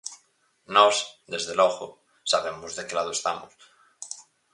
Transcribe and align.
Nós, 0.75 0.95
desde 1.33 1.53
logo, 1.61 1.85
sabemos 2.31 2.71
de 2.77 2.83
que 2.87 2.97
lado 2.97 3.11
estamos. 3.17 3.51